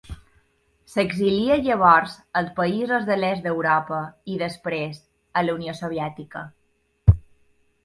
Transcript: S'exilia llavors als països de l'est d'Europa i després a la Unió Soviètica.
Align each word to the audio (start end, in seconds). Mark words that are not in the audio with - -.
S'exilia 0.93 1.57
llavors 1.67 2.15
als 2.41 2.49
països 2.61 3.05
de 3.11 3.19
l'est 3.21 3.45
d'Europa 3.49 4.01
i 4.37 4.41
després 4.45 5.05
a 5.43 5.47
la 5.47 5.59
Unió 5.61 5.79
Soviètica. 5.85 6.45